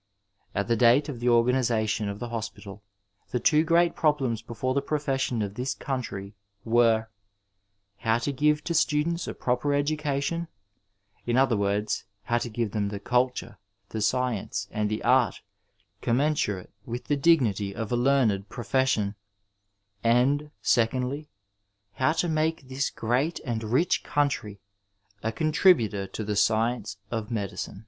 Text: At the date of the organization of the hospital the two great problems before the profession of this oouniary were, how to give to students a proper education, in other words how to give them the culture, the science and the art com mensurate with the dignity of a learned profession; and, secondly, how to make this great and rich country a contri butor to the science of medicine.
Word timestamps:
At 0.55 0.67
the 0.67 0.75
date 0.75 1.09
of 1.09 1.19
the 1.19 1.29
organization 1.29 2.09
of 2.09 2.17
the 2.17 2.29
hospital 2.29 2.81
the 3.29 3.39
two 3.39 3.63
great 3.63 3.95
problems 3.95 4.41
before 4.41 4.73
the 4.73 4.81
profession 4.81 5.43
of 5.43 5.53
this 5.53 5.75
oouniary 5.75 6.33
were, 6.65 7.05
how 7.97 8.17
to 8.17 8.31
give 8.31 8.63
to 8.63 8.73
students 8.73 9.27
a 9.27 9.35
proper 9.35 9.75
education, 9.75 10.47
in 11.27 11.37
other 11.37 11.55
words 11.55 12.05
how 12.23 12.39
to 12.39 12.49
give 12.49 12.71
them 12.71 12.89
the 12.89 12.99
culture, 12.99 13.59
the 13.89 14.01
science 14.01 14.67
and 14.71 14.89
the 14.89 15.03
art 15.03 15.43
com 16.01 16.17
mensurate 16.17 16.71
with 16.83 17.03
the 17.05 17.15
dignity 17.15 17.75
of 17.75 17.91
a 17.91 17.95
learned 17.95 18.49
profession; 18.49 19.13
and, 20.03 20.49
secondly, 20.63 21.29
how 21.93 22.11
to 22.11 22.27
make 22.27 22.67
this 22.67 22.89
great 22.89 23.39
and 23.41 23.63
rich 23.63 24.01
country 24.03 24.59
a 25.21 25.31
contri 25.31 25.75
butor 25.79 26.11
to 26.11 26.23
the 26.23 26.35
science 26.35 26.97
of 27.11 27.29
medicine. 27.29 27.79